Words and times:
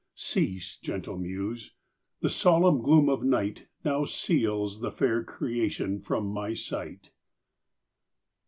Cease, 0.15 0.77
gentle 0.77 1.15
muse! 1.15 1.73
the 2.21 2.29
solemn 2.31 2.81
gloom 2.81 3.07
of 3.07 3.23
night 3.23 3.67
Now 3.85 4.03
seals 4.05 4.79
the 4.81 4.89
fair 4.89 5.23
creation 5.23 5.99
from 5.99 6.25
my 6.25 6.55
sight. 6.55 7.11